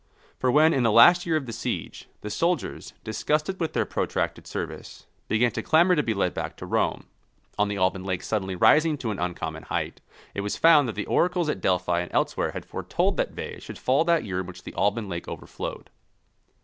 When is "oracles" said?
11.05-11.49